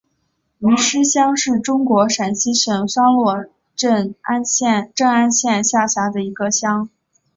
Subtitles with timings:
[0.57, 6.89] 余师乡是中国陕西省商洛市镇安县下辖的一个乡。